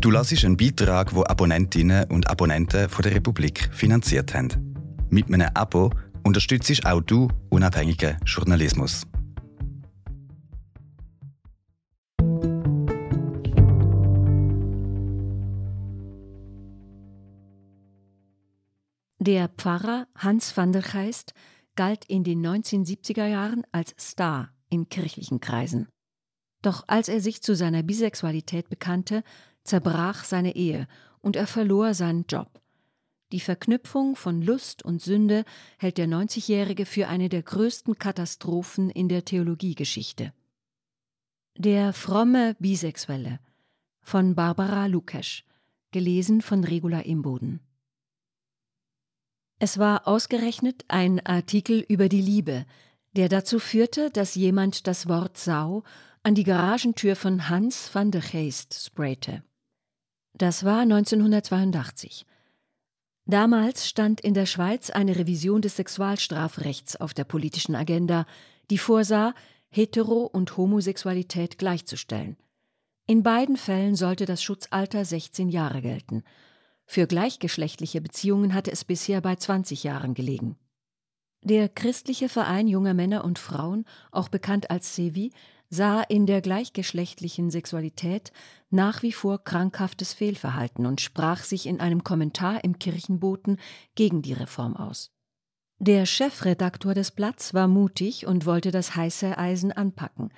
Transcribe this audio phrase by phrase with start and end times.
[0.00, 4.74] Du lassest einen Beitrag, wo Abonnentinnen und Abonnenten von der Republik finanziert haben.
[5.10, 5.90] Mit einem Abo
[6.24, 9.06] unterstützt auch du unabhängigen Journalismus.
[19.18, 21.34] Der Pfarrer Hans van der Geist
[21.76, 25.88] galt in den 1970er Jahren als Star in kirchlichen Kreisen.
[26.62, 29.22] Doch als er sich zu seiner Bisexualität bekannte,
[29.64, 30.86] zerbrach seine Ehe
[31.20, 32.60] und er verlor seinen Job.
[33.32, 35.44] Die Verknüpfung von Lust und Sünde
[35.78, 40.32] hält der 90-Jährige für eine der größten Katastrophen in der Theologiegeschichte.
[41.56, 43.38] Der fromme Bisexuelle
[44.02, 45.44] von Barbara Lukesch,
[45.92, 47.60] gelesen von Regula Imboden.
[49.58, 52.64] Es war ausgerechnet ein Artikel über die Liebe,
[53.12, 55.84] der dazu führte, dass jemand das Wort Sau
[56.22, 59.42] an die Garagentür von Hans van der Geest sprayte.
[60.34, 62.26] Das war 1982.
[63.26, 68.26] Damals stand in der Schweiz eine Revision des Sexualstrafrechts auf der politischen Agenda,
[68.70, 69.34] die vorsah,
[69.68, 72.36] Hetero- und Homosexualität gleichzustellen.
[73.06, 76.22] In beiden Fällen sollte das Schutzalter 16 Jahre gelten–
[76.92, 80.56] für gleichgeschlechtliche Beziehungen hatte es bisher bei 20 Jahren gelegen.
[81.44, 85.30] Der christliche Verein junger Männer und Frauen, auch bekannt als Sevi,
[85.70, 88.32] sah in der gleichgeschlechtlichen Sexualität
[88.70, 93.56] nach wie vor krankhaftes Fehlverhalten und sprach sich in einem Kommentar im Kirchenboten
[93.94, 95.12] gegen die Reform aus.
[95.78, 100.30] Der Chefredaktor des Blatts war mutig und wollte das heiße Eisen anpacken.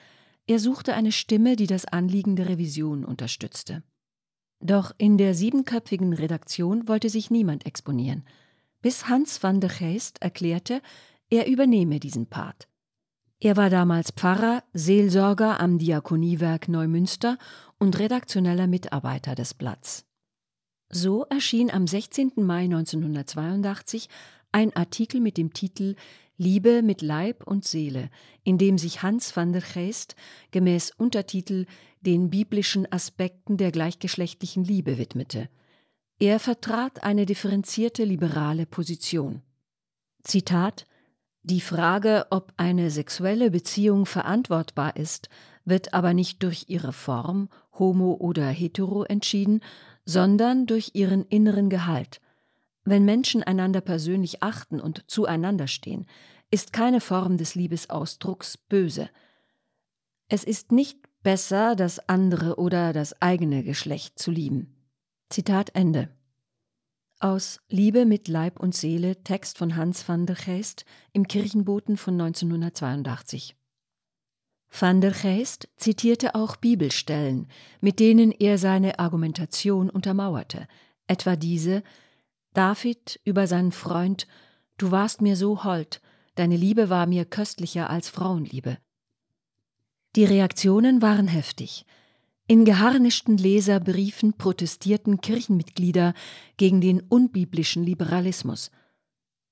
[0.47, 3.83] Er suchte eine Stimme, die das Anliegen der Revision unterstützte.
[4.61, 8.25] Doch in der siebenköpfigen Redaktion wollte sich niemand exponieren,
[8.83, 10.83] bis Hans van der Geest erklärte,
[11.31, 12.69] er übernehme diesen Part.
[13.45, 17.39] Er war damals Pfarrer, Seelsorger am Diakoniewerk Neumünster
[17.77, 20.05] und redaktioneller Mitarbeiter des Blatts.
[20.91, 22.35] So erschien am 16.
[22.37, 24.09] Mai 1982
[24.53, 25.97] ein Artikel mit dem Titel
[26.37, 28.11] Liebe mit Leib und Seele,
[28.45, 30.15] in dem sich Hans van der Geest
[30.53, 31.67] gemäß Untertitel
[32.01, 35.49] den biblischen Aspekten der gleichgeschlechtlichen Liebe widmete.
[36.21, 39.43] Er vertrat eine differenzierte liberale Position.
[40.23, 40.87] Zitat
[41.45, 45.29] Die Frage, ob eine sexuelle Beziehung verantwortbar ist,
[45.65, 47.49] wird aber nicht durch ihre Form,
[47.79, 49.61] homo oder hetero, entschieden,
[50.05, 52.21] sondern durch ihren inneren Gehalt.
[52.85, 56.07] Wenn Menschen einander persönlich achten und zueinander stehen,
[56.51, 59.09] ist keine Form des Liebesausdrucks böse.
[60.29, 64.77] Es ist nicht besser, das andere oder das eigene Geschlecht zu lieben.
[65.29, 66.09] Zitat Ende.
[67.23, 72.21] Aus Liebe mit Leib und Seele, Text von Hans van der Geest im Kirchenboten von
[72.21, 73.55] 1982.
[74.69, 77.47] Van der Geest zitierte auch Bibelstellen,
[77.81, 80.67] mit denen er seine Argumentation untermauerte,
[81.07, 81.85] etwa diese
[82.55, 84.27] David über seinen Freund
[84.77, 86.01] Du warst mir so hold,
[86.35, 88.79] deine Liebe war mir köstlicher als Frauenliebe.
[90.17, 91.87] Die Reaktionen waren heftig.
[92.49, 96.13] In geharnischten Leserbriefen protestierten Kirchenmitglieder
[96.57, 98.71] gegen den unbiblischen Liberalismus.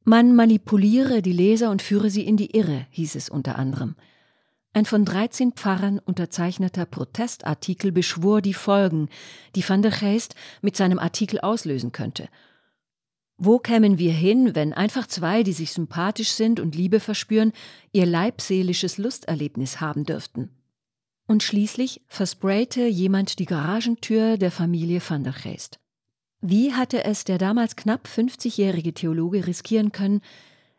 [0.04, 3.94] Man manipuliere die Leser und führe sie in die Irre, hieß es unter anderem.
[4.72, 9.08] Ein von 13 Pfarrern unterzeichneter Protestartikel beschwor die Folgen,
[9.56, 12.28] die van der Geest mit seinem Artikel auslösen könnte.
[13.36, 17.52] Wo kämen wir hin, wenn einfach zwei, die sich sympathisch sind und Liebe verspüren,
[17.92, 20.50] ihr leibseelisches Lusterlebnis haben dürften?
[21.30, 25.78] Und schließlich versprayte jemand die Garagentür der Familie van der Geest.
[26.40, 30.22] Wie hatte es der damals knapp 50-jährige Theologe riskieren können,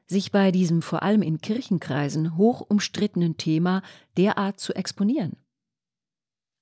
[0.07, 3.81] sich bei diesem vor allem in Kirchenkreisen hoch umstrittenen Thema
[4.17, 5.38] derart zu exponieren?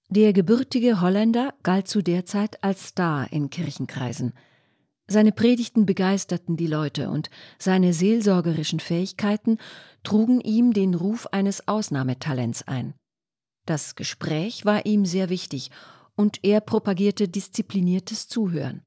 [0.09, 4.33] Der gebürtige Holländer galt zu der Zeit als Star in Kirchenkreisen–
[5.11, 9.57] seine Predigten begeisterten die Leute und seine seelsorgerischen Fähigkeiten
[10.03, 12.93] trugen ihm den Ruf eines Ausnahmetalents ein.
[13.69, 15.69] Das Gespräch war ihm sehr wichtig
[16.15, 18.81] und er propagierte diszipliniertes Zuhören.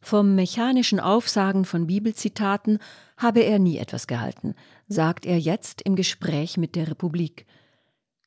[0.00, 2.78] Vom mechanischen Aufsagen von Bibelzitaten
[3.16, 4.54] habe er nie etwas gehalten,
[4.86, 7.46] sagt er jetzt im Gespräch mit der Republik.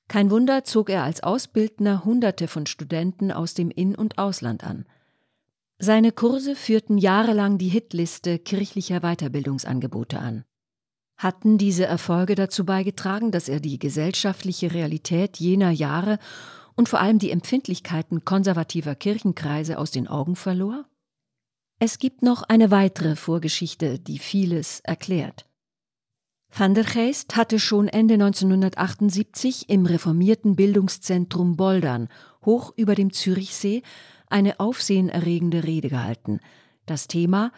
[0.10, 4.86] Kein Wunder zog er als Ausbildner Hunderte von Studenten aus dem In- und Ausland an.
[5.78, 10.44] Seine Kurse führten jahrelang die Hitliste kirchlicher Weiterbildungsangebote an.
[11.20, 16.18] Hatten diese Erfolge dazu beigetragen, dass er die gesellschaftliche Realität jener Jahre
[16.76, 20.86] und vor allem die Empfindlichkeiten konservativer Kirchenkreise aus den Augen verlor?
[21.78, 25.46] Es gibt noch eine weitere Vorgeschichte, die vieles erklärt.
[26.58, 32.08] Van der Geest hatte schon Ende 1978 im reformierten Bildungszentrum Boldern,
[32.46, 33.84] hoch über dem Zürichsee,
[34.28, 36.40] eine aufsehenerregende Rede gehalten.
[36.86, 37.52] Das Thema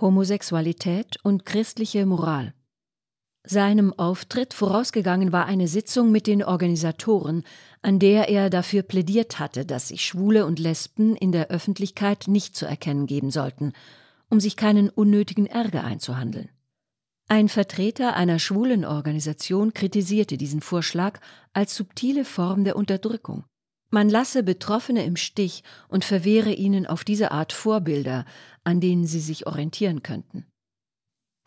[0.00, 2.54] Homosexualität und christliche Moral.
[3.50, 7.44] Seinem Auftritt vorausgegangen war eine Sitzung mit den Organisatoren,
[7.80, 12.54] an der er dafür plädiert hatte, dass sich Schwule und Lesben in der Öffentlichkeit nicht
[12.54, 13.72] zu erkennen geben sollten,
[14.28, 16.50] um sich keinen unnötigen Ärger einzuhandeln.
[17.26, 21.18] Ein Vertreter einer schwulen Organisation kritisierte diesen Vorschlag
[21.54, 23.44] als subtile Form der Unterdrückung.
[23.88, 28.26] Man lasse Betroffene im Stich und verwehre ihnen auf diese Art Vorbilder,
[28.62, 30.44] an denen sie sich orientieren könnten.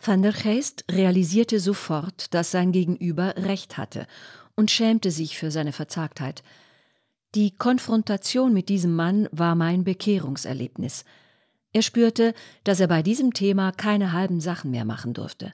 [0.04, 4.08] Van der Geest realisierte sofort, dass sein Gegenüber recht hatte
[4.56, 6.44] und schämte sich für seine Verzagtheit.
[7.36, 11.06] Die Konfrontation mit diesem Mann war mein Bekehrungserlebnis.
[11.72, 12.34] Er spürte,
[12.64, 15.54] dass er bei diesem Thema keine halben Sachen mehr machen durfte.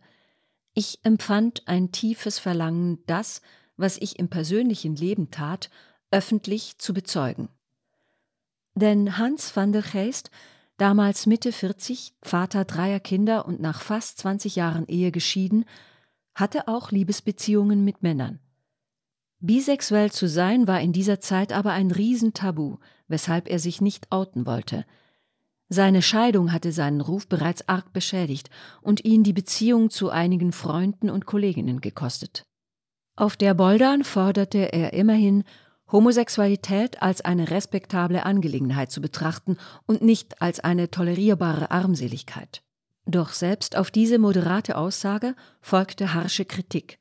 [0.73, 3.41] Ich empfand ein tiefes Verlangen, das,
[3.75, 5.69] was ich im persönlichen Leben tat,
[6.09, 7.49] öffentlich zu bezeugen.
[8.75, 10.31] Denn Hans van der Geest
[10.77, 15.65] damals Mitte 40, Vater dreier Kinder und nach fast 20 Jahren Ehe geschieden,
[16.35, 18.39] hatte auch Liebesbeziehungen mit Männern.
[19.39, 22.77] Bisexuell zu sein war in dieser Zeit aber ein Riesentabu,
[23.07, 24.85] weshalb er sich nicht outen wollte.
[25.69, 28.49] Seine Scheidung hatte seinen Ruf bereits arg beschädigt
[28.81, 32.45] und ihn die Beziehung zu einigen Freunden und Kolleginnen gekostet.
[33.15, 35.43] Auf der Boldan forderte er immerhin
[35.91, 42.61] Homosexualität als eine respektable Angelegenheit zu betrachten und nicht als eine tolerierbare Armseligkeit.
[43.05, 46.99] Doch selbst auf diese moderate Aussage folgte harsche Kritik.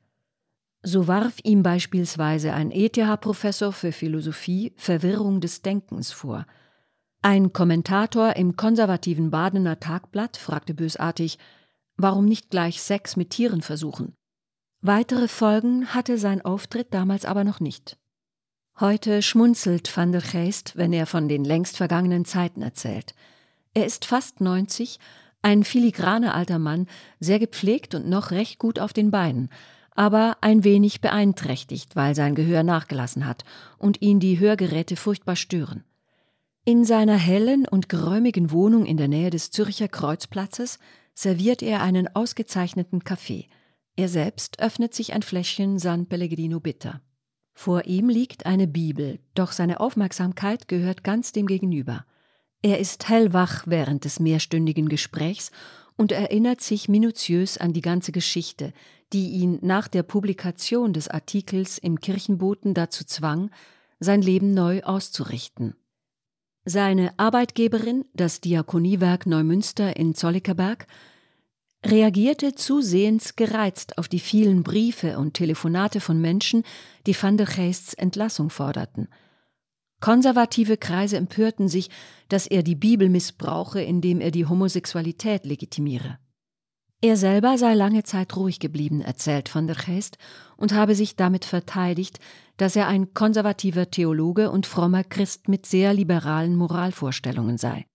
[0.81, 6.45] So warf ihm beispielsweise ein ETH-Professor für Philosophie Verwirrung des Denkens vor.
[7.21, 11.39] Ein Kommentator im konservativen Badener Tagblatt fragte bösartig,
[11.97, 14.13] warum nicht gleich Sex mit Tieren versuchen?
[14.81, 17.97] Weitere Folgen hatte sein Auftritt damals aber noch nicht.
[18.79, 23.15] Heute schmunzelt van der Geest, wenn er von den längst vergangenen Zeiten erzählt.
[23.73, 24.99] Er ist fast 90,
[25.41, 26.85] ein filigraner alter Mann,
[27.19, 29.49] sehr gepflegt und noch recht gut auf den Beinen,
[29.95, 33.45] aber ein wenig beeinträchtigt, weil sein Gehör nachgelassen hat
[33.79, 35.83] und ihn die Hörgeräte furchtbar stören.
[36.63, 40.77] In seiner hellen und geräumigen Wohnung in der Nähe des Zürcher Kreuzplatzes
[41.15, 43.47] serviert er einen ausgezeichneten Kaffee.
[43.95, 47.01] Er selbst öffnet sich ein Fläschchen San Pellegrino Bitter.
[47.59, 52.05] Vor ihm liegt eine Bibel, doch seine Aufmerksamkeit gehört ganz dem Gegenüber.
[52.61, 55.49] Er ist hellwach während des mehrstündigen Gesprächs
[55.95, 58.73] und erinnert sich minutiös an die ganze Geschichte,
[59.11, 63.49] die ihn nach der Publikation des Artikels im Kirchenboten dazu zwang,
[63.99, 65.75] sein Leben neu auszurichten.
[66.63, 70.85] Seine Arbeitgeberin, das Diakoniewerk Neumünster in Zollikerberg,
[71.85, 76.63] reagierte zusehends gereizt auf die vielen Briefe und Telefonate von Menschen,
[77.05, 79.07] die van der Geests Entlassung forderten.
[79.99, 81.89] Konservative Kreise empörten sich,
[82.29, 86.19] dass er die Bibel missbrauche, indem er die Homosexualität legitimiere.
[87.01, 90.17] Er selber sei lange Zeit ruhig geblieben, erzählt van der Geest,
[90.55, 92.19] und habe sich damit verteidigt,
[92.57, 97.85] dass er ein konservativer Theologe und frommer Christ mit sehr liberalen Moralvorstellungen sei.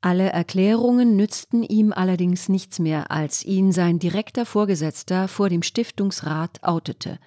[0.00, 6.62] Alle Erklärungen nützten ihm allerdings nichts mehr, als ihn sein direkter Vorgesetzter vor dem Stiftungsrat
[6.62, 7.18] outete.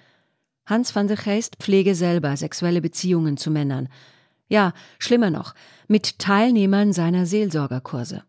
[0.64, 3.88] Hans van der Geest pflege selber sexuelle Beziehungen zu Männern.
[4.48, 5.54] Ja, schlimmer noch,
[5.86, 8.22] mit Teilnehmern seiner Seelsorgerkurse.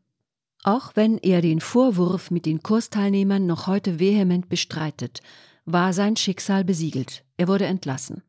[0.64, 5.22] Auch wenn er den Vorwurf mit den Kursteilnehmern noch heute vehement bestreitet,
[5.66, 7.24] war sein Schicksal besiegelt.
[7.38, 8.24] Er wurde entlassen.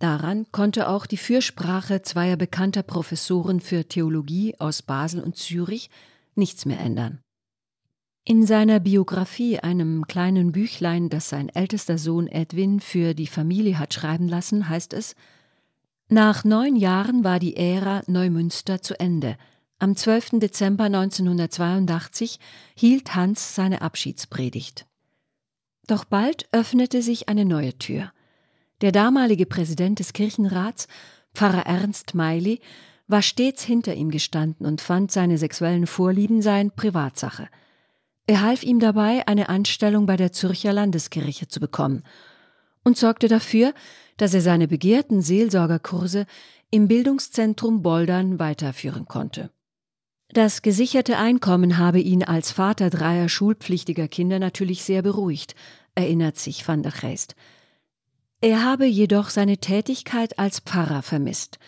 [0.00, 5.90] Daran konnte auch die Fürsprache zweier bekannter Professoren für Theologie aus Basel und Zürich
[6.34, 7.20] nichts mehr ändern.
[8.24, 13.92] In seiner Biografie, einem kleinen Büchlein, das sein ältester Sohn Edwin für die Familie hat
[13.92, 15.16] schreiben lassen, heißt es
[16.08, 19.36] Nach neun Jahren war die Ära Neumünster zu Ende.
[19.78, 20.40] Am 12.
[20.40, 22.38] Dezember 1982
[22.74, 24.86] hielt Hans seine Abschiedspredigt.
[25.86, 28.12] Doch bald öffnete sich eine neue Tür.
[28.80, 30.88] Der damalige Präsident des Kirchenrats,
[31.34, 32.60] Pfarrer Ernst Meili,
[33.08, 37.48] war stets hinter ihm gestanden und fand, seine sexuellen Vorlieben seien Privatsache.
[38.26, 42.04] Er half ihm dabei, eine Anstellung bei der Zürcher Landeskirche zu bekommen
[42.84, 43.74] und sorgte dafür,
[44.16, 46.26] dass er seine begehrten Seelsorgerkurse
[46.70, 49.50] im Bildungszentrum Boldern weiterführen konnte.
[50.32, 55.56] Das gesicherte Einkommen habe ihn als Vater dreier schulpflichtiger Kinder natürlich sehr beruhigt,
[55.96, 57.34] erinnert sich van der Geest.
[58.42, 61.58] Er habe jedoch seine Tätigkeit als Pfarrer vermisst,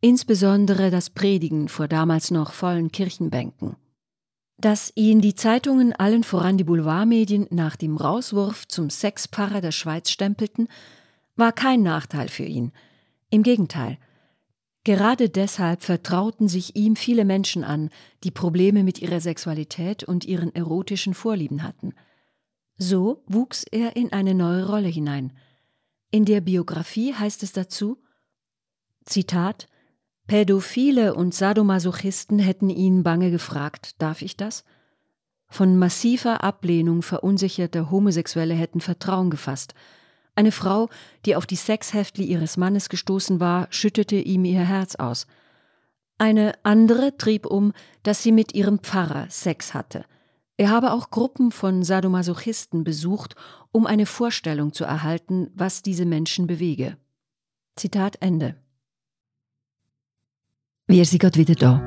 [0.00, 3.76] insbesondere das Predigen vor damals noch vollen Kirchenbänken.
[4.56, 10.10] Dass ihn die Zeitungen allen voran die Boulevardmedien nach dem Rauswurf zum Sexpfarrer der Schweiz
[10.10, 10.68] stempelten,
[11.36, 12.72] war kein Nachteil für ihn.
[13.28, 13.98] Im Gegenteil.
[14.84, 17.90] Gerade deshalb vertrauten sich ihm viele Menschen an,
[18.24, 21.94] die Probleme mit ihrer Sexualität und ihren erotischen Vorlieben hatten.
[22.78, 25.32] So wuchs er in eine neue Rolle hinein.
[26.14, 27.96] In der Biografie heißt es dazu
[29.06, 29.66] Zitat
[30.26, 34.62] Pädophile und Sadomasochisten hätten ihn bange gefragt, darf ich das?
[35.48, 39.72] Von massiver Ablehnung verunsicherte Homosexuelle hätten Vertrauen gefasst.
[40.34, 40.90] Eine Frau,
[41.24, 45.26] die auf die Sexheftli ihres Mannes gestoßen war, schüttete ihm ihr Herz aus.
[46.18, 50.04] Eine andere trieb um, dass sie mit ihrem Pfarrer Sex hatte.
[50.58, 53.34] Er habe auch Gruppen von Sadomasochisten besucht,
[53.70, 56.96] um eine Vorstellung zu erhalten, was diese Menschen bewege.
[57.76, 58.56] Zitat Ende.
[60.86, 61.80] Wir sind gerade wieder da.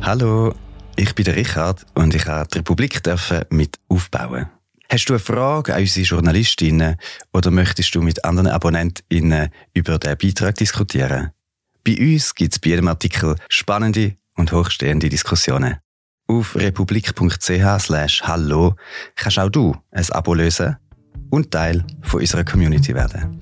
[0.00, 0.54] Hallo,
[0.96, 3.02] ich bin der Richard und ich habe die Republik
[3.50, 4.46] mit aufbauen.
[4.90, 6.96] Hast du eine Frage an unsere Journalistinnen
[7.34, 11.32] oder möchtest du mit anderen AbonnentInnen über den Beitrag diskutieren?
[11.88, 15.78] Bei uns gibt es bei jedem Artikel spannende und hochstehende Diskussionen.
[16.26, 17.48] Auf republik.ch
[18.28, 18.74] hallo
[19.16, 20.76] kannst auch du ein Abo lösen
[21.30, 23.40] und Teil von unserer Community werden.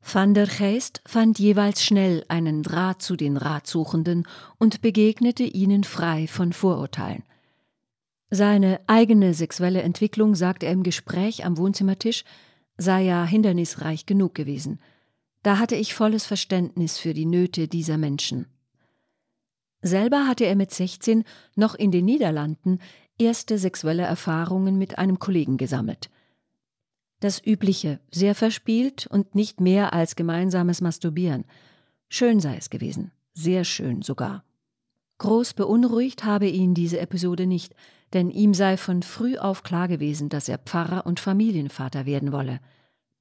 [0.00, 4.26] Van der Geest fand jeweils schnell einen Draht zu den Ratsuchenden
[4.56, 7.24] und begegnete ihnen frei von Vorurteilen.
[8.30, 12.24] Seine eigene sexuelle Entwicklung, sagte er im Gespräch am Wohnzimmertisch,
[12.76, 14.80] sei ja hindernisreich genug gewesen.
[15.42, 18.46] Da hatte ich volles Verständnis für die Nöte dieser Menschen.
[19.82, 21.24] Selber hatte er mit 16
[21.56, 22.78] noch in den Niederlanden
[23.18, 26.10] erste sexuelle Erfahrungen mit einem Kollegen gesammelt.
[27.20, 31.44] Das Übliche, sehr verspielt und nicht mehr als gemeinsames Masturbieren.
[32.08, 34.44] Schön sei es gewesen, sehr schön sogar.
[35.20, 37.74] Groß beunruhigt habe ihn diese Episode nicht,
[38.14, 42.58] denn ihm sei von früh auf klar gewesen, dass er Pfarrer und Familienvater werden wolle.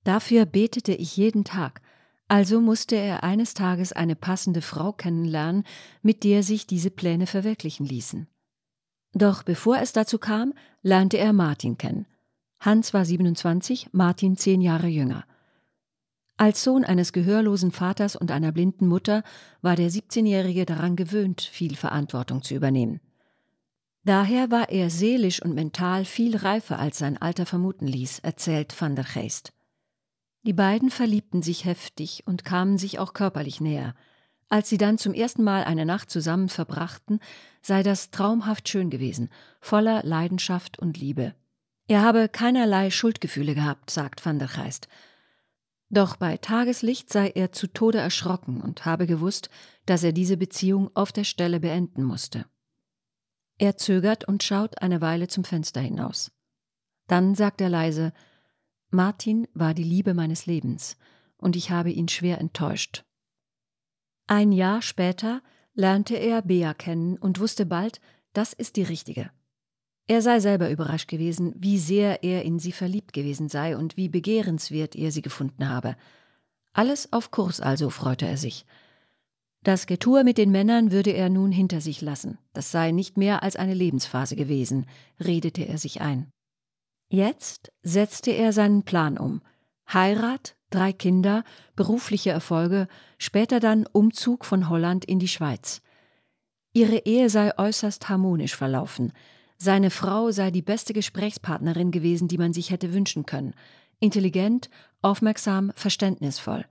[0.05, 1.81] Dafür betete ich jeden Tag,
[2.29, 5.65] also musste er eines Tages eine passende Frau kennenlernen,
[6.01, 8.27] mit der sich diese Pläne verwirklichen ließen.
[9.13, 12.05] Doch bevor es dazu kam, lernte er Martin kennen.
[12.61, 15.25] Hans war 27, Martin zehn Jahre jünger.
[16.39, 19.23] Als Sohn eines gehörlosen Vaters und einer blinden Mutter
[19.61, 23.01] war der 17-Jährige daran gewöhnt, viel Verantwortung zu übernehmen.
[24.05, 28.95] Daher war er seelisch und mental viel reifer, als sein Alter vermuten ließ, erzählt van
[28.95, 29.51] der Geest.
[30.43, 33.93] Die beiden verliebten sich heftig und kamen sich auch körperlich näher.
[34.47, 37.19] Als sie dann zum ersten Mal eine Nacht zusammen verbrachten,
[37.61, 39.29] sei das traumhaft schön gewesen,
[39.59, 41.35] voller Leidenschaft und Liebe.
[41.89, 44.87] Er habe keinerlei Schuldgefühle gehabt, sagt van der Geist.
[45.89, 49.49] Doch bei Tageslicht sei er zu Tode erschrocken und habe gewusst,
[49.85, 52.45] dass er diese Beziehung auf der Stelle beenden musste.
[53.57, 56.31] Er zögert und schaut eine Weile zum Fenster hinaus.
[57.07, 58.13] Dann sagt er leise
[58.91, 60.97] Martin war die Liebe meines Lebens,
[61.37, 63.03] und ich habe ihn schwer enttäuscht.
[64.27, 65.41] Ein Jahr später
[65.73, 67.99] lernte er Bea kennen und wusste bald,
[68.33, 69.31] das ist die richtige.
[70.09, 74.09] Er sei selber überrascht gewesen, wie sehr er in sie verliebt gewesen sei und wie
[74.09, 75.95] begehrenswert er sie gefunden habe.
[76.73, 78.65] Alles auf Kurs also, freute er sich.
[79.61, 82.39] Das Getue mit den Männern würde er nun hinter sich lassen.
[82.53, 84.87] Das sei nicht mehr als eine Lebensphase gewesen,
[85.23, 86.31] redete er sich ein.
[87.11, 89.43] Jetzt setzte er seinen Plan um.
[89.93, 91.43] Heirat, drei Kinder,
[91.75, 92.87] berufliche Erfolge,
[93.19, 95.83] später dann Umzug von Holland in die Schweiz.
[96.73, 99.13] Ihre Ehe sei äußerst harmonisch verlaufen.
[99.61, 103.53] Seine Frau sei die beste Gesprächspartnerin gewesen, die man sich hätte wünschen können.
[103.99, 104.69] Intelligent,
[105.01, 106.65] aufmerksam, verständnisvoll.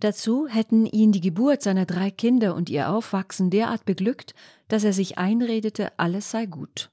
[0.00, 4.34] Dazu hätten ihn die Geburt seiner drei Kinder und ihr Aufwachsen derart beglückt,
[4.66, 6.90] dass er sich einredete, alles sei gut.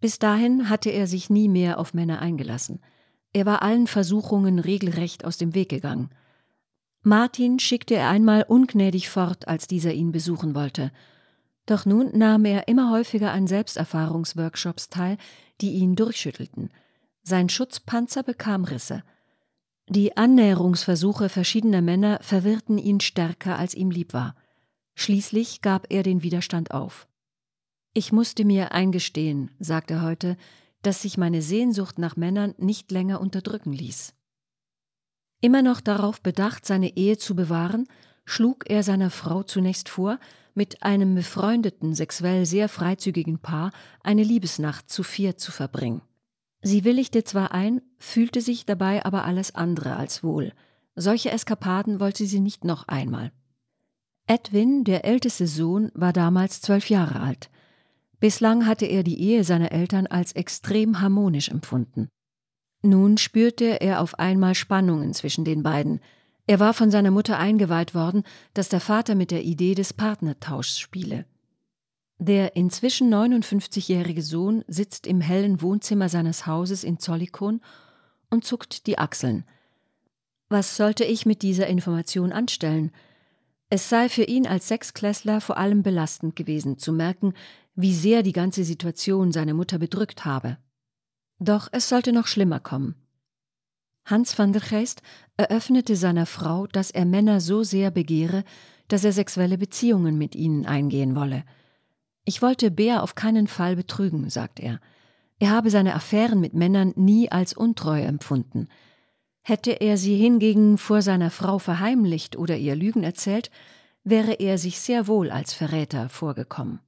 [0.00, 2.80] Bis dahin hatte er sich nie mehr auf Männer eingelassen.
[3.32, 6.10] Er war allen Versuchungen regelrecht aus dem Weg gegangen.
[7.02, 10.90] Martin schickte er einmal ungnädig fort, als dieser ihn besuchen wollte–
[11.66, 15.16] doch nun nahm er immer häufiger an Selbsterfahrungsworkshops teil,
[15.60, 16.70] die ihn durchschüttelten.
[17.22, 19.02] Sein Schutzpanzer bekam Risse.
[19.88, 24.34] Die Annäherungsversuche verschiedener Männer verwirrten ihn stärker, als ihm lieb war.
[24.94, 27.08] Schließlich gab er den Widerstand auf.
[27.92, 30.36] Ich musste mir eingestehen, sagt er heute,
[30.82, 34.14] dass sich meine Sehnsucht nach Männern nicht länger unterdrücken ließ.
[35.40, 37.86] Immer noch darauf bedacht, seine Ehe zu bewahren,
[38.24, 40.18] schlug er seiner Frau zunächst vor,
[40.54, 46.02] mit einem befreundeten, sexuell sehr freizügigen Paar eine Liebesnacht zu vier zu verbringen.
[46.62, 50.52] Sie willigte zwar ein, fühlte sich dabei aber alles andere als wohl.
[50.96, 53.32] Solche Eskapaden wollte sie nicht noch einmal.
[54.26, 57.50] Edwin, der älteste Sohn, war damals zwölf Jahre alt.
[58.20, 62.08] Bislang hatte er die Ehe seiner Eltern als extrem harmonisch empfunden.
[62.80, 66.00] Nun spürte er auf einmal Spannungen zwischen den beiden.
[66.46, 68.22] Er war von seiner Mutter eingeweiht worden,
[68.52, 71.24] dass der Vater mit der Idee des Partnertauschs spiele.
[72.18, 77.60] Der inzwischen 59-jährige Sohn sitzt im hellen Wohnzimmer seines Hauses in Zollikon
[78.30, 79.44] und zuckt die Achseln.
[80.48, 82.92] Was sollte ich mit dieser Information anstellen?
[83.70, 87.34] Es sei für ihn als Sechsklässler vor allem belastend gewesen, zu merken,
[87.74, 90.58] wie sehr die ganze Situation seine Mutter bedrückt habe.
[91.38, 92.94] Doch es sollte noch schlimmer kommen.
[94.04, 95.02] Hans van der Geest
[95.36, 98.44] eröffnete seiner Frau, dass er Männer so sehr begehre,
[98.88, 101.44] dass er sexuelle Beziehungen mit ihnen eingehen wolle.
[102.24, 104.80] Ich wollte Bea auf keinen Fall betrügen, sagt er.
[105.38, 108.68] Er habe seine Affären mit Männern nie als untreu empfunden.
[109.42, 113.50] Hätte er sie hingegen vor seiner Frau verheimlicht oder ihr Lügen erzählt,
[114.04, 116.80] wäre er sich sehr wohl als Verräter vorgekommen.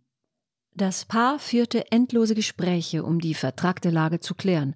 [0.74, 4.74] Das Paar führte endlose Gespräche, um die vertragte Lage zu klären.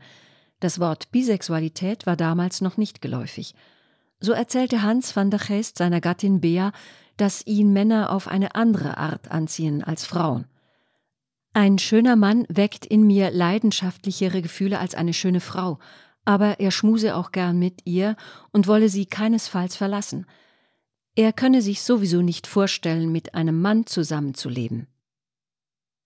[0.60, 3.54] Das Wort Bisexualität war damals noch nicht geläufig.
[4.20, 6.72] So erzählte Hans van der Geest seiner Gattin Bea,
[7.16, 10.46] dass ihn Männer auf eine andere Art anziehen als Frauen.
[11.52, 15.78] Ein schöner Mann weckt in mir leidenschaftlichere Gefühle als eine schöne Frau,
[16.24, 18.14] aber er schmuse auch gern mit ihr
[18.52, 20.26] und wolle sie keinesfalls verlassen.
[21.16, 24.86] Er könne sich sowieso nicht vorstellen, mit einem Mann zusammenzuleben.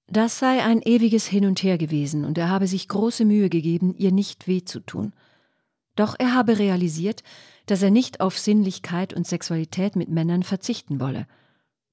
[0.06, 3.94] Das sei ein ewiges Hin und Her gewesen, und er habe sich große Mühe gegeben,
[3.96, 5.12] ihr nicht weh zu tun.
[5.96, 7.22] Doch er habe realisiert,
[7.66, 11.26] dass er nicht auf Sinnlichkeit und Sexualität mit Männern verzichten wolle.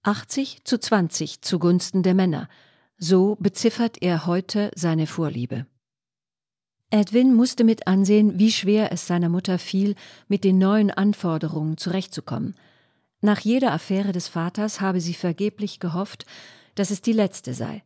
[0.03, 2.50] 80 zu 20 zugunsten der Männer,
[2.98, 5.65] so beziffert er heute seine Vorliebe.
[6.89, 9.96] Edwin musste mit ansehen, wie schwer es seiner Mutter fiel,
[10.27, 12.56] mit den neuen Anforderungen zurechtzukommen.
[13.22, 16.25] Nach jeder Affäre des Vaters habe sie vergeblich gehofft,
[16.75, 17.84] dass es die letzte sei.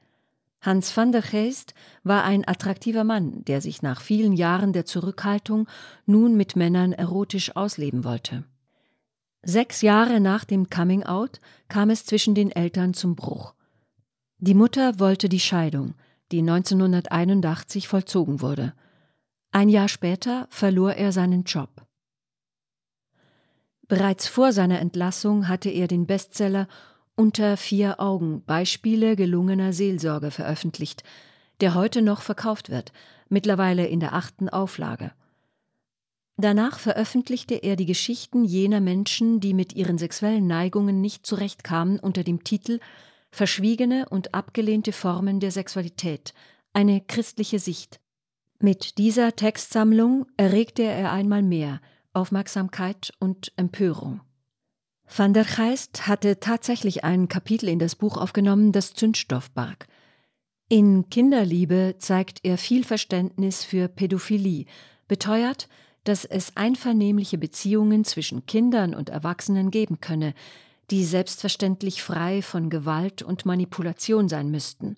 [0.65, 5.67] Hans van der Geest war ein attraktiver Mann, der sich nach vielen Jahren der Zurückhaltung
[6.07, 8.44] nun mit Männern erotisch ausleben wollte.
[9.44, 13.53] Sechs Jahre nach dem Coming Out kam es zwischen den Eltern zum Bruch.
[14.40, 15.94] Die Mutter wollte die Scheidung,
[16.31, 18.74] die 1981 vollzogen wurde.
[19.51, 21.70] Ein Jahr später verlor er seinen Job.
[23.87, 26.68] Bereits vor seiner Entlassung hatte er den Bestseller
[27.16, 31.04] unter vier Augen Beispiele gelungener Seelsorge veröffentlicht,
[31.62, 32.92] der heute noch verkauft wird,
[33.30, 35.12] mittlerweile in der achten Auflage.
[36.38, 42.24] Danach veröffentlichte er die Geschichten jener Menschen, die mit ihren sexuellen Neigungen nicht zurechtkamen, unter
[42.24, 42.80] dem Titel
[43.32, 46.34] Verschwiegene und abgelehnte Formen der Sexualität,
[46.74, 48.00] eine christliche Sicht.
[48.60, 51.82] Mit dieser Textsammlung erregte er einmal mehr
[52.14, 54.22] Aufmerksamkeit und Empörung.
[55.07, 59.87] Van der Geist hatte tatsächlich ein Kapitel in das Buch aufgenommen, das Zündstoff barg.
[60.68, 64.65] In Kinderliebe zeigt er viel Verständnis für Pädophilie,
[65.07, 65.70] beteuert,
[66.05, 70.33] dass es einvernehmliche Beziehungen zwischen Kindern und Erwachsenen geben könne,
[70.91, 74.98] die selbstverständlich frei von Gewalt und Manipulation sein müssten.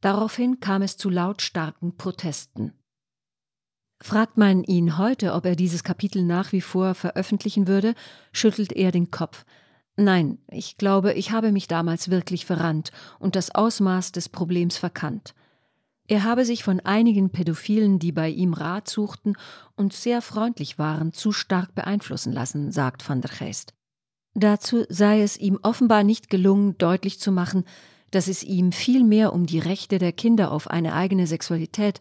[0.00, 2.72] Daraufhin kam es zu lautstarken Protesten.
[4.02, 7.94] Fragt man ihn heute, ob er dieses Kapitel nach wie vor veröffentlichen würde,
[8.32, 9.44] schüttelt er den Kopf.
[9.96, 15.34] Nein, ich glaube, ich habe mich damals wirklich verrannt und das Ausmaß des Problems verkannt.
[16.08, 19.34] Er habe sich von einigen Pädophilen, die bei ihm Rat suchten
[19.76, 23.74] und sehr freundlich waren, zu stark beeinflussen lassen, sagt van der Geest.
[24.34, 27.64] Dazu sei es ihm offenbar nicht gelungen, deutlich zu machen,
[28.10, 32.00] dass es ihm viel mehr um die Rechte der Kinder auf eine eigene Sexualität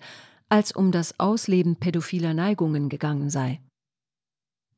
[0.50, 3.62] als um das Ausleben pädophiler Neigungen gegangen sei.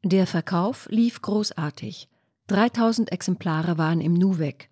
[0.04, 2.10] Der Verkauf lief großartig.
[2.48, 4.70] 3000 Exemplare waren im Nu weg.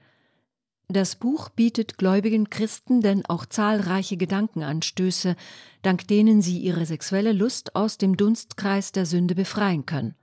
[0.87, 5.35] Das Buch bietet gläubigen Christen denn auch zahlreiche Gedankenanstöße,
[5.83, 10.15] dank denen sie ihre sexuelle Lust aus dem Dunstkreis der Sünde befreien können.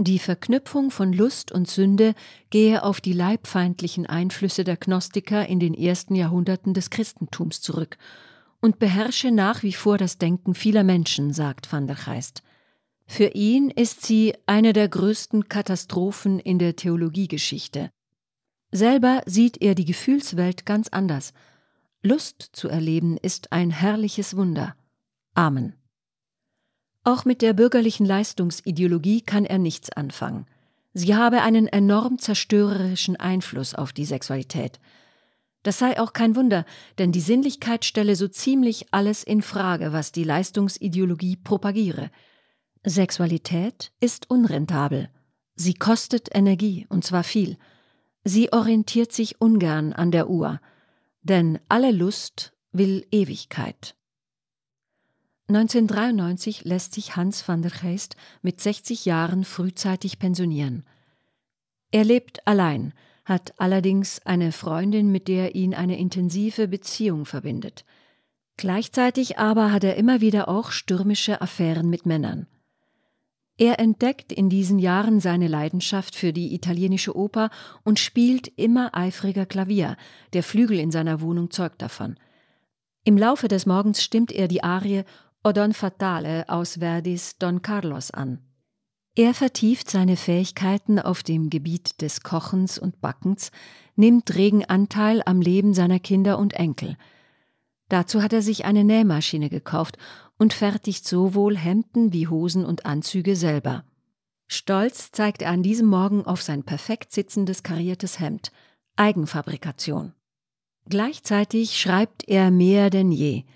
[0.00, 2.14] Die Verknüpfung von Lust und Sünde
[2.50, 7.98] gehe auf die leibfeindlichen Einflüsse der Gnostiker in den ersten Jahrhunderten des Christentums zurück
[8.60, 12.42] und beherrsche nach wie vor das Denken vieler Menschen, sagt van der Geist.
[13.06, 17.90] Für ihn ist sie eine der größten Katastrophen in der Theologiegeschichte.
[18.70, 21.32] Selber sieht er die Gefühlswelt ganz anders.
[22.02, 24.76] Lust zu erleben ist ein herrliches Wunder.
[25.34, 25.74] Amen.
[27.02, 30.46] Auch mit der bürgerlichen Leistungsideologie kann er nichts anfangen.
[30.92, 34.80] Sie habe einen enorm zerstörerischen Einfluss auf die Sexualität.
[35.62, 36.64] Das sei auch kein Wunder,
[36.98, 42.10] denn die Sinnlichkeit stelle so ziemlich alles in Frage, was die Leistungsideologie propagiere.
[42.84, 45.10] Sexualität ist unrentabel.
[45.56, 47.58] Sie kostet Energie, und zwar viel.
[48.24, 50.60] Sie orientiert sich ungern an der Uhr.
[51.22, 53.96] Denn alle Lust will Ewigkeit.
[55.48, 60.84] 1993 lässt sich Hans van der Geest mit 60 Jahren frühzeitig pensionieren.
[61.90, 62.92] Er lebt allein,
[63.28, 67.84] hat allerdings eine Freundin, mit der ihn eine intensive Beziehung verbindet.
[68.56, 72.46] Gleichzeitig aber hat er immer wieder auch stürmische Affären mit Männern.
[73.58, 77.50] Er entdeckt in diesen Jahren seine Leidenschaft für die italienische Oper
[77.84, 79.96] und spielt immer eifriger Klavier,
[80.32, 82.16] der Flügel in seiner Wohnung zeugt davon.
[83.04, 85.04] Im Laufe des Morgens stimmt er die Arie
[85.44, 88.47] O Don Fatale aus Verdis Don Carlos an.
[89.18, 93.50] Er vertieft seine Fähigkeiten auf dem Gebiet des Kochens und Backens,
[93.96, 96.96] nimmt regen Anteil am Leben seiner Kinder und Enkel.
[97.88, 99.98] Dazu hat er sich eine Nähmaschine gekauft
[100.38, 103.82] und fertigt sowohl Hemden wie Hosen und Anzüge selber.
[104.46, 108.52] Stolz zeigt er an diesem Morgen auf sein perfekt sitzendes kariertes Hemd.
[108.94, 110.12] Eigenfabrikation.
[110.88, 113.42] Gleichzeitig schreibt er mehr denn je–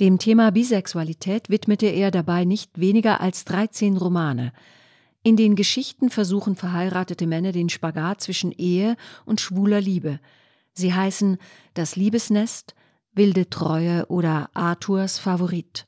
[0.00, 4.52] dem Thema Bisexualität widmete er dabei nicht weniger als 13 Romane.
[5.26, 10.20] In den Geschichten versuchen verheiratete Männer den Spagat zwischen Ehe und schwuler Liebe.
[10.74, 11.38] Sie heißen
[11.72, 12.74] Das Liebesnest,
[13.14, 15.86] Wilde Treue oder Arthurs Favorit.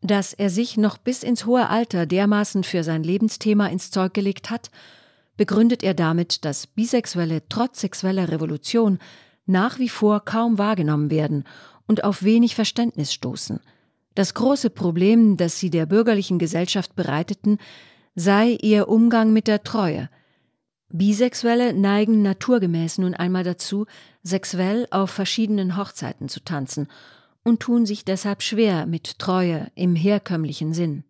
[0.00, 4.50] Dass er sich noch bis ins hohe Alter dermaßen für sein Lebensthema ins Zeug gelegt
[4.50, 4.72] hat,
[5.36, 8.98] begründet er damit, dass Bisexuelle trotz sexueller Revolution
[9.46, 11.44] nach wie vor kaum wahrgenommen werden
[11.86, 13.60] und auf wenig Verständnis stoßen.
[14.16, 17.58] Das große Problem, das sie der bürgerlichen Gesellschaft bereiteten,
[18.18, 20.10] sei ihr Umgang mit der Treue.
[20.88, 23.86] Bisexuelle neigen naturgemäß nun einmal dazu,
[24.24, 26.88] sexuell auf verschiedenen Hochzeiten zu tanzen
[27.44, 31.04] und tun sich deshalb schwer mit Treue im herkömmlichen Sinn.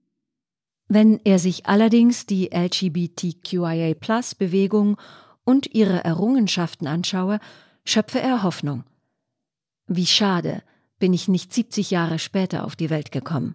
[0.89, 4.99] Wenn er sich allerdings die LGBTQIA-Plus-Bewegung
[5.45, 7.41] und ihre Errungenschaften anschaue,
[7.87, 8.85] schöpfe er Hoffnung.
[9.87, 10.63] Wie schade,
[10.99, 13.55] bin ich nicht 70 Jahre später auf die Welt gekommen.